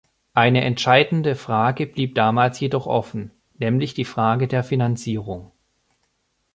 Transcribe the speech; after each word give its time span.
Eine 0.33 0.63
entscheidende 0.63 1.35
Frage 1.35 1.85
blieb 1.85 2.15
damals 2.15 2.59
jedoch 2.59 2.87
offen, 2.87 3.29
nämlich 3.59 3.93
die 3.93 4.03
Frage 4.03 4.47
der 4.47 4.63
Finanzierung. 4.63 5.51